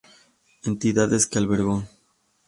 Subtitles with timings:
[0.69, 1.75] Entidades que albergó